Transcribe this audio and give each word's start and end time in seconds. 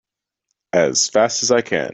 As 0.73 1.07
fast 1.09 1.43
as 1.43 1.51
I 1.51 1.61
can! 1.61 1.89